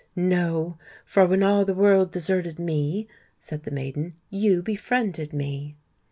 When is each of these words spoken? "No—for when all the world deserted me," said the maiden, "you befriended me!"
"No—for 0.15 1.27
when 1.27 1.43
all 1.43 1.63
the 1.63 1.75
world 1.75 2.11
deserted 2.11 2.57
me," 2.57 3.07
said 3.37 3.65
the 3.65 3.69
maiden, 3.69 4.15
"you 4.31 4.63
befriended 4.63 5.31
me!" 5.31 5.77